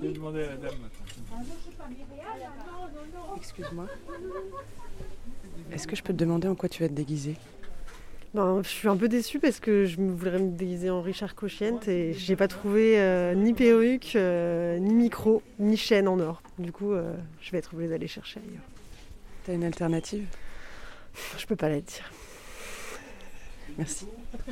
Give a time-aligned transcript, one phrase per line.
[0.00, 0.74] J'ai demandé à la dame.
[3.36, 3.86] Excuse-moi.
[5.72, 7.36] Est-ce que je peux te demander en quoi tu vas te déguiser?
[8.34, 11.34] Ben, je suis un peu déçue parce que je me voudrais me déguiser en Richard
[11.34, 16.42] Cochiente et j'ai pas trouvé euh, ni perruque, euh, ni micro, ni chaîne en or.
[16.58, 18.64] Du coup, euh, je vais être obligée d'aller chercher ailleurs.
[19.44, 20.26] T'as une alternative?
[21.38, 22.10] Je peux pas la dire.
[23.76, 24.06] Merci.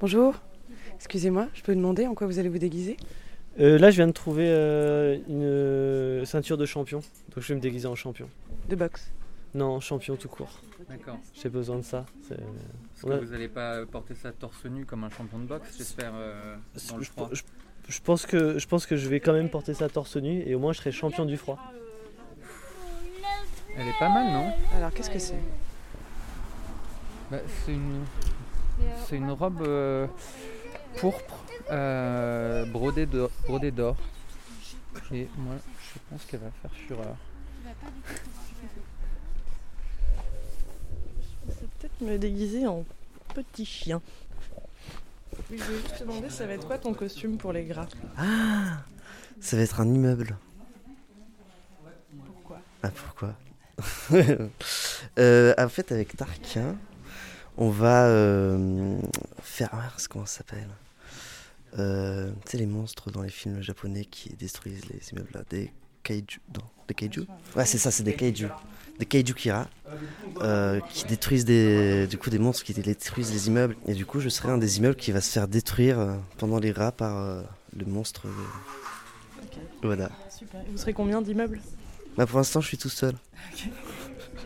[0.00, 0.34] Bonjour.
[0.96, 2.96] Excusez-moi, je peux vous demander en quoi vous allez vous déguiser?
[3.60, 7.00] Euh, là, je viens de trouver euh, une euh, ceinture de champion.
[7.34, 8.28] Donc, je vais me déguiser en champion.
[8.68, 9.12] De boxe?
[9.54, 10.60] Non, champion tout court.
[10.88, 11.18] D'accord.
[11.34, 12.06] J'ai besoin de ça.
[12.26, 13.20] C'est- Parce Ouais.
[13.20, 16.56] que vous n'allez pas porter ça torse nu comme un champion de boxe, j'espère, euh,
[16.88, 17.28] dans le je, froid.
[17.32, 17.42] je-
[17.88, 20.54] je pense que, je pense que je vais quand même porter ça torse nu et
[20.54, 21.58] au moins je serai champion du froid.
[23.76, 24.52] Elle est pas mal, non?
[24.76, 25.38] Alors, qu'est-ce que c'est?
[27.32, 28.04] Bah, C'est une,
[29.08, 30.06] c'est une robe euh,
[30.98, 33.96] pourpre euh, brodée de- brodée d'or.
[35.10, 35.54] Et moi,
[35.94, 37.16] je pense qu'elle va faire fureur.
[41.46, 42.84] Peut-être me déguiser en
[43.34, 44.02] petit chien.
[45.50, 47.86] Oui, je voulais juste te demander, ça va être quoi ton costume pour les gras?
[48.18, 48.82] Ah
[49.40, 50.36] Ça va être un immeuble.
[52.26, 52.60] Pourquoi?
[52.82, 53.34] Ah pourquoi?
[55.18, 56.76] Euh, En fait avec Tarquin,
[57.58, 58.98] on va euh,
[59.42, 59.68] faire...
[59.72, 60.68] Ah, comment ça s'appelle?
[61.78, 65.72] Euh, Tu sais les monstres dans les films japonais qui détruisent les immeubles là, des
[66.02, 67.26] kaiju Non, des kaiju?
[67.56, 68.48] Ouais c'est ça, c'est des kaiju.
[68.98, 69.68] Des kaiju kira
[70.42, 73.76] euh, qui détruisent des, du coup des monstres qui détruisent les immeubles.
[73.86, 76.58] Et du coup je serai un des immeubles qui va se faire détruire euh, pendant
[76.58, 77.42] les rats par
[77.76, 78.26] le monstre.
[78.26, 78.30] euh,
[79.82, 80.10] Voilà.
[80.30, 80.60] Super.
[80.70, 81.60] Vous serez combien d'immeubles?
[82.18, 83.14] Bah pour l'instant je suis tout seul.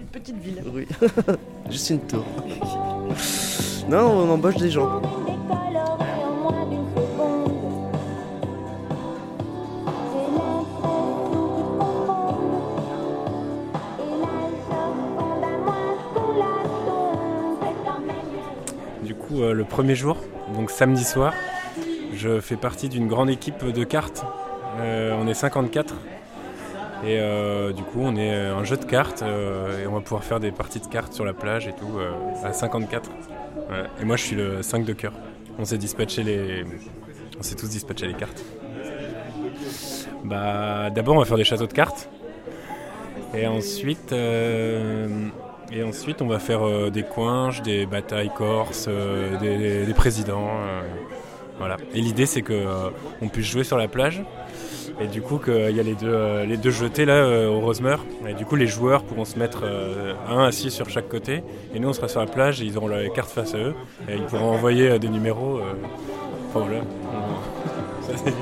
[0.00, 0.62] Une petite ville.
[0.72, 0.86] Oui.
[1.70, 2.24] Juste une tour.
[3.88, 5.00] non, on embauche des gens.
[19.02, 20.16] Du coup, euh, le premier jour,
[20.56, 21.32] donc samedi soir,
[22.14, 24.24] je fais partie d'une grande équipe de cartes.
[24.80, 25.94] Euh, on est 54.
[27.04, 30.24] Et euh, du coup, on est un jeu de cartes euh, et on va pouvoir
[30.24, 32.12] faire des parties de cartes sur la plage et tout euh,
[32.42, 33.10] à 54.
[33.10, 33.76] Ouais.
[34.00, 35.12] Et moi, je suis le 5 de cœur.
[35.58, 36.64] On s'est dispatché les,
[37.38, 38.42] on s'est tous dispatché les cartes.
[40.24, 42.08] Bah, d'abord, on va faire des châteaux de cartes.
[43.34, 45.28] Et ensuite, euh,
[45.72, 50.48] et ensuite, on va faire euh, des coinges, des batailles corses, euh, des, présidents.
[50.48, 50.82] euh,
[51.58, 51.76] voilà.
[51.94, 52.90] Et l'idée, c'est euh,
[53.22, 54.22] on puisse jouer sur la plage.
[55.00, 57.60] Et du coup, qu'il y a les deux, euh, les deux jetés là euh, au
[57.60, 57.96] Rosemer.
[58.26, 61.42] Et du coup, les joueurs pourront se mettre euh, un assis sur chaque côté.
[61.74, 63.74] Et nous, on sera sur la plage et ils auront les cartes face à eux.
[64.08, 65.60] Et ils pourront envoyer des numéros.
[66.48, 66.80] Enfin voilà.
[68.02, 68.32] Ça, c'est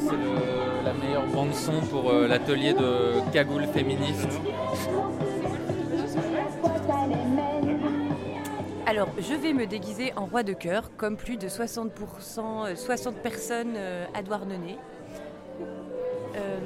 [0.00, 4.28] c'est la meilleure bande son pour l'atelier de cagoule féministe.
[9.02, 11.88] Alors, je vais me déguiser en roi de cœur, comme plus de 60%,
[12.68, 14.78] euh, 60 personnes euh, à Douarnenez.
[16.36, 16.58] Euh,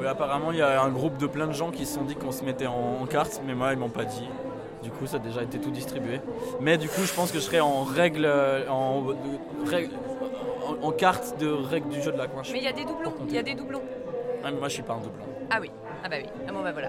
[0.00, 2.16] Oui, apparemment, il y a un groupe de plein de gens qui se sont dit
[2.16, 4.28] qu'on se mettait en, en carte, mais moi, ils m'ont pas dit.
[4.82, 6.20] Du coup, ça a déjà été tout distribué.
[6.60, 9.16] Mais du coup, je pense que je serai en règle, euh, en, de-
[9.70, 9.94] règle-
[10.82, 12.50] en, en carte de règle du jeu de la coinche.
[12.52, 13.82] Mais il y a des doublons, il y a des doublons.
[14.42, 15.24] Ah, mais moi, je suis pas un doublon.
[15.50, 15.70] Ah oui,
[16.04, 16.88] ah bah oui, ah bon bah voilà.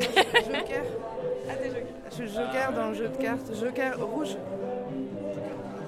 [0.00, 0.82] Joker
[1.48, 1.86] Ah, des jokers.
[2.10, 3.50] Je suis joker dans le jeu de cartes.
[3.58, 4.36] Joker rouge.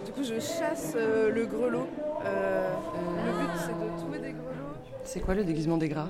[0.07, 1.87] Du coup, je chasse euh, le grelot.
[2.25, 2.69] Euh,
[3.27, 4.75] Le but, c'est de trouver des grelots.
[5.05, 6.09] C'est quoi le déguisement des gras?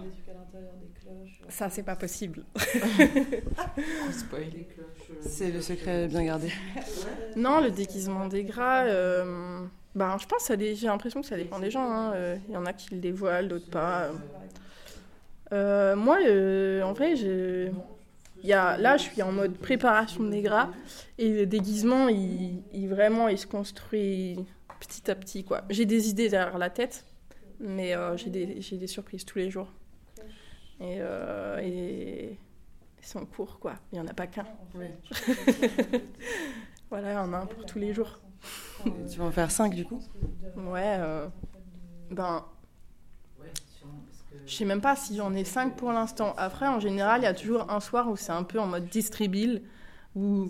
[1.49, 2.43] Ça, c'est pas possible.
[5.21, 6.49] C'est le secret bien gardé.
[7.37, 9.61] Non, le déguisement des gras, euh,
[9.95, 11.91] ben, je pense que ça dé- j'ai l'impression que ça dépend des gens.
[11.91, 12.13] hein.
[12.15, 14.03] Euh, Il y en a qui le dévoilent, d'autres pas.
[14.05, 14.13] Euh,
[15.95, 17.71] moi, euh, en vrai, je...
[18.43, 18.77] il y a...
[18.77, 20.71] là, je suis en mode préparation des gras.
[21.19, 24.39] Et le déguisement, il, il vraiment, il se construit
[24.81, 25.45] petit à petit.
[25.45, 25.63] quoi.
[25.71, 27.05] J'ai des idées derrière la tête,
[27.61, 28.87] mais euh, j'ai des...
[28.87, 29.69] surprises tous les jours.
[30.81, 32.39] Et, euh, et...
[32.99, 33.75] ils sont courts, quoi.
[33.93, 34.47] Il n'y en a pas qu'un.
[36.91, 38.21] voilà, il y en a un pour tous les jours.
[38.85, 40.03] Tu vas en faire 5 du coup?
[40.57, 41.27] Ouais, euh,
[42.11, 42.45] ben.
[44.47, 46.35] Je sais même pas si j'en ai 5 pour l'instant.
[46.37, 48.89] Après, en général, il y a toujours un soir où c'est un peu en mode
[48.89, 49.63] distribile,
[50.15, 50.49] où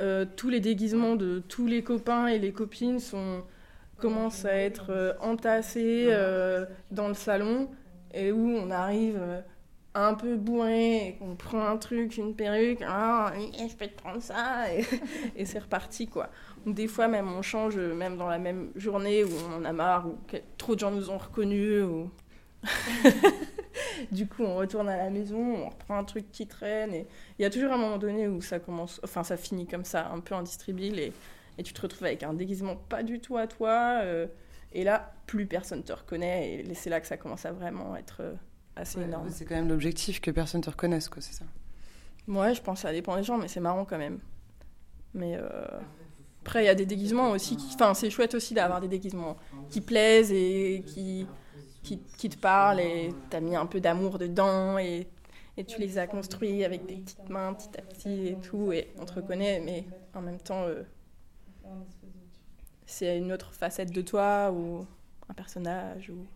[0.00, 3.42] euh, tous les déguisements de tous les copains et les copines sont
[3.98, 7.68] commence à être euh, entassé euh, dans le salon
[8.14, 9.20] et où on arrive
[9.94, 14.22] un peu bourré et qu'on prend un truc, une perruque, ah, je peux te prendre
[14.22, 14.66] ça,
[15.36, 16.30] et, c'est reparti quoi.
[16.64, 20.06] Des fois même on change, même dans la même journée où on en a marre,
[20.06, 20.16] ou
[20.56, 22.08] trop de gens nous ont reconnus, ou...
[24.12, 27.06] du coup on retourne à la maison, on reprend un truc qui traîne, et
[27.38, 30.08] il y a toujours un moment donné où ça commence, enfin ça finit comme ça,
[30.10, 31.12] un peu indistribué, et,
[31.58, 34.26] et tu te retrouves avec un déguisement pas du tout à toi, euh,
[34.72, 38.18] et là plus personne te reconnaît, et c'est là que ça commence à vraiment être
[38.20, 38.34] euh,
[38.76, 39.28] assez Ouais, énorme.
[39.30, 41.44] C'est quand même l'objectif que personne te reconnaisse, quoi, c'est ça.
[42.26, 44.20] Ouais, je pense que ça dépend des gens, mais c'est marrant quand même.
[45.14, 45.48] Mais euh,
[46.42, 47.56] après, il y a des déguisements aussi.
[47.56, 47.74] Qui...
[47.74, 49.36] Enfin, c'est chouette aussi d'avoir des déguisements
[49.70, 51.26] qui plaisent et qui,
[51.82, 55.06] qui, te parlent et t'as mis un peu d'amour dedans et,
[55.56, 58.90] et tu les as construits avec des petites mains petit à petit et tout et
[58.98, 60.82] on te reconnaît, mais en même temps, euh,
[62.86, 64.86] c'est une autre facette de toi ou
[65.28, 66.26] un personnage ou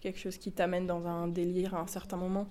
[0.00, 2.46] quelque chose qui t'amène dans un délire à un certain moment.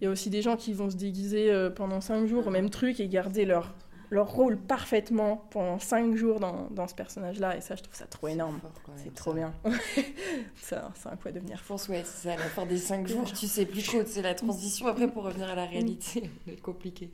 [0.00, 2.50] Il y a aussi des gens qui vont se déguiser euh, pendant 5 jours au
[2.50, 3.74] même truc et garder leur,
[4.12, 7.56] leur rôle parfaitement pendant 5 jours dans, dans ce personnage-là.
[7.56, 8.60] Et ça, je trouve ça trop énorme.
[8.96, 9.54] C'est trop bien.
[10.56, 11.56] ça, c'est un quoi devenir.
[11.56, 14.02] Je pense, ouais, c'est ça, à la fin des 5 jours, tu sais plus trop,
[14.04, 16.30] c'est la transition après pour revenir à la réalité.
[16.46, 17.10] C'est compliqué.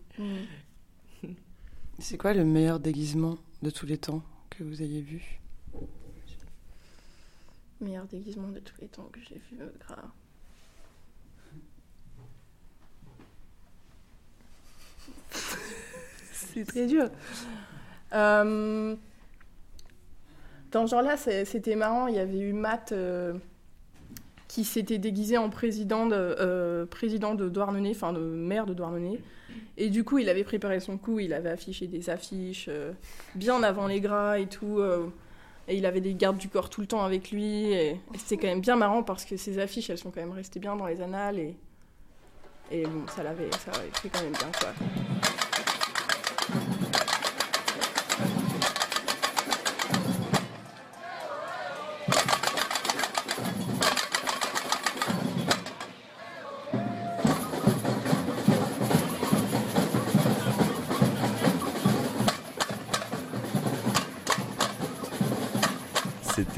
[2.00, 5.40] C'est quoi le meilleur déguisement de tous les temps que vous ayez vu?
[7.80, 10.10] Meilleur déguisement de tous les temps que j'ai vu, euh, grave.
[16.38, 17.08] C'est très dur.
[18.12, 18.94] Euh,
[20.70, 22.06] dans ce genre-là, c'était marrant.
[22.06, 23.34] Il y avait eu Matt euh,
[24.46, 29.20] qui s'était déguisé en président de, euh, président de Douarnenez, enfin de maire de Douarnenez.
[29.76, 31.18] Et du coup, il avait préparé son coup.
[31.20, 32.68] Il avait affiché des affiches
[33.34, 34.80] bien avant les gras et tout.
[35.68, 37.72] et il avait des gardes du corps tout le temps avec lui.
[37.72, 40.32] Et, et c'était quand même bien marrant parce que ces affiches, elles sont quand même
[40.32, 41.38] restées bien dans les annales.
[42.70, 44.70] Et, bon, ça l'avait ça l'avait fait quand même bien, quoi.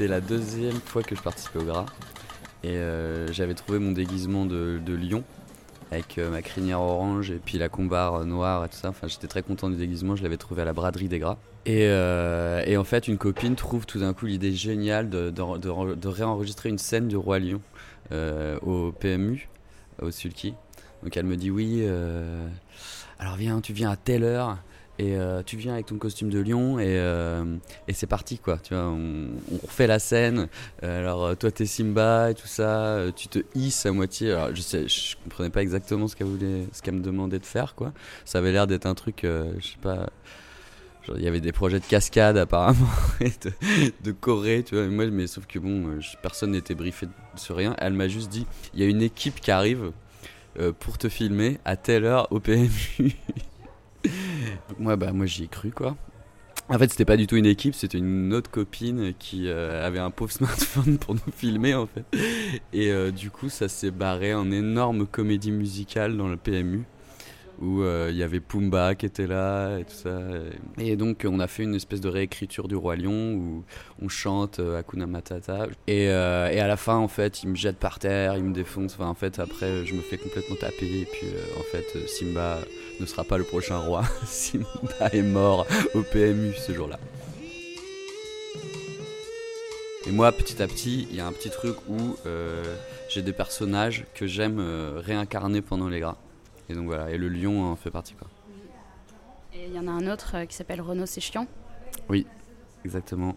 [0.01, 1.85] C'était la deuxième fois que je participais au gras.
[2.63, 5.23] Et euh, j'avais trouvé mon déguisement de, lion
[5.91, 8.89] avec euh, ma crinière orange et puis la combarre noire et tout ça.
[8.89, 10.15] Enfin, j'étais très content du déguisement.
[10.15, 11.37] Je l'avais trouvé à la braderie des gras.
[11.67, 15.95] Et, euh, et en fait, une copine trouve tout d'un coup l'idée géniale de, de-
[15.95, 17.61] de- réenregistrer une scène du Roi Lion
[18.11, 19.49] euh, au PMU,
[20.01, 20.55] au Sulky.
[21.03, 21.81] Donc elle me dit oui.
[21.81, 22.47] euh,
[23.19, 24.57] alors viens, tu viens à telle heure
[24.99, 27.43] et euh, tu viens avec ton costume de lion et, euh,
[27.91, 28.57] c'est parti quoi.
[28.57, 29.29] Tu vois, on,
[29.63, 30.47] refait la scène.
[30.83, 34.31] Euh, alors toi t'es Simba et tout ça, tu te hisses à moitié.
[34.31, 34.85] Alors je sais,
[35.23, 37.93] comprenais pas exactement ce qu'elle voulait, ce qu'elle me demandait de faire quoi.
[38.25, 40.09] Ça avait l'air d'être un truc, euh, je sais pas.
[41.15, 42.87] Il y avait des projets de cascade apparemment
[43.19, 43.51] de,
[44.03, 44.87] de Corée, tu vois.
[44.87, 47.75] Moi, mais sauf que bon, personne n'était briefé sur rien.
[47.79, 48.45] Elle m'a juste dit,
[48.75, 49.91] il y a une équipe qui arrive
[50.79, 52.69] pour te filmer à telle heure au PMU.
[54.81, 55.95] Moi, bah, moi j'y ai cru quoi.
[56.69, 59.99] En fait, c'était pas du tout une équipe, c'était une autre copine qui euh, avait
[59.99, 62.05] un pauvre smartphone pour nous filmer en fait.
[62.73, 66.83] Et euh, du coup, ça s'est barré en énorme comédie musicale dans le PMU
[67.61, 70.19] où euh, il y avait Pumba qui était là et tout ça.
[70.79, 73.63] Et donc, on a fait une espèce de réécriture du Roi Lion où
[74.01, 75.67] on chante Hakuna Matata.
[75.85, 78.95] Et, et à la fin, en fait, il me jette par terre, il me défonce.
[78.95, 81.01] Enfin, en fait, après, je me fais complètement taper.
[81.01, 81.27] Et puis,
[81.59, 82.57] en fait, Simba
[83.01, 84.03] ne sera pas le prochain roi.
[84.25, 85.65] Simba est mort
[85.95, 86.99] au PMU ce jour-là.
[90.07, 92.63] Et moi, petit à petit, il y a un petit truc où euh,
[93.09, 96.17] j'ai des personnages que j'aime euh, réincarner pendant les gras.
[96.69, 98.27] Et donc voilà, et le lion en fait partie quoi.
[99.53, 101.45] Et il y en a un autre euh, qui s'appelle Renaud Séchiant.
[102.09, 102.25] Oui,
[102.85, 103.35] exactement.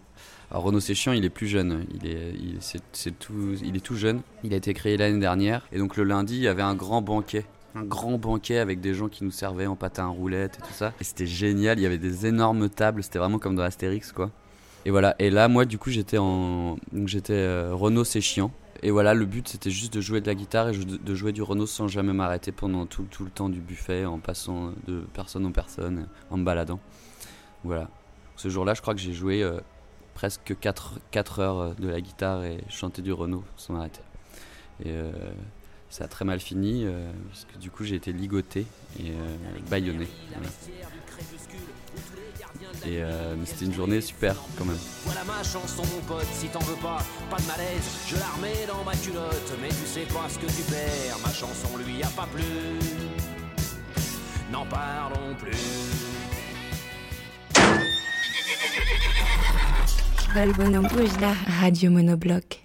[0.49, 1.85] Alors Renaud Séchiant, il est plus jeune.
[1.93, 4.21] Il est, il, c'est, c'est tout, il est tout jeune.
[4.43, 5.67] Il a été créé l'année dernière.
[5.71, 7.45] Et donc le lundi, il y avait un grand banquet.
[7.75, 10.73] Un grand banquet avec des gens qui nous servaient en patin à roulettes et tout
[10.73, 10.93] ça.
[10.99, 11.77] Et c'était génial.
[11.79, 13.03] Il y avait des énormes tables.
[13.03, 14.31] C'était vraiment comme dans Astérix, quoi.
[14.85, 15.15] Et voilà.
[15.19, 18.51] Et là, moi, du coup, j'étais en, j'étais euh, Renaud Séchiant.
[18.83, 21.41] Et voilà, le but c'était juste de jouer de la guitare et de jouer du
[21.41, 25.45] Renault sans jamais m'arrêter pendant tout, tout le temps du buffet, en passant de personne
[25.45, 26.79] en personne, en me baladant.
[27.63, 27.89] Voilà.
[28.35, 29.59] Ce jour-là, je crois que j'ai joué euh,
[30.13, 34.01] presque 4, heures euh, de la guitare et chanté du Renault sans m'arrêter.
[34.85, 35.11] Euh,
[35.95, 38.65] ça a très mal fini, euh, parce que du coup j'ai été ligoté
[38.99, 39.37] et euh,
[39.69, 40.07] bâillonné.
[40.29, 40.49] voilà.
[42.85, 44.77] Et euh, c'était une journée super quand même.
[45.05, 46.97] Voilà ma chanson mon pote, si t'en veux pas,
[47.29, 50.47] pas de malaise, je la remets dans ma culotte, mais tu sais pas ce que
[50.47, 52.43] tu perds, ma chanson lui a pas plu,
[54.51, 55.55] n'en parlons plus.
[60.33, 62.64] Val Bonhomme Rouge, la radio monobloc.